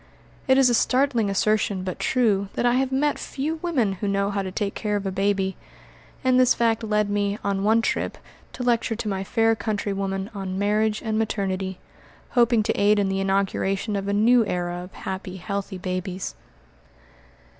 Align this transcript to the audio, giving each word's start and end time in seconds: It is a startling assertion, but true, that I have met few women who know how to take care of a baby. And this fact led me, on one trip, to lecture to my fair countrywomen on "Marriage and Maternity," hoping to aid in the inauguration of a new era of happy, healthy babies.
It 0.47 0.57
is 0.57 0.67
a 0.67 0.73
startling 0.73 1.29
assertion, 1.29 1.83
but 1.83 1.99
true, 1.99 2.49
that 2.53 2.65
I 2.65 2.73
have 2.73 2.91
met 2.91 3.19
few 3.19 3.57
women 3.61 3.93
who 4.01 4.07
know 4.07 4.31
how 4.31 4.41
to 4.41 4.51
take 4.51 4.73
care 4.73 4.95
of 4.95 5.05
a 5.05 5.11
baby. 5.11 5.57
And 6.23 6.39
this 6.39 6.55
fact 6.55 6.83
led 6.83 7.07
me, 7.07 7.37
on 7.43 7.63
one 7.63 7.83
trip, 7.83 8.17
to 8.53 8.63
lecture 8.63 8.95
to 8.95 9.07
my 9.07 9.23
fair 9.23 9.55
countrywomen 9.55 10.31
on 10.33 10.57
"Marriage 10.57 11.03
and 11.05 11.19
Maternity," 11.19 11.77
hoping 12.31 12.63
to 12.63 12.73
aid 12.73 12.97
in 12.97 13.09
the 13.09 13.19
inauguration 13.19 13.95
of 13.95 14.07
a 14.07 14.11
new 14.13 14.43
era 14.47 14.81
of 14.83 14.91
happy, 14.93 15.37
healthy 15.37 15.77
babies. 15.77 16.33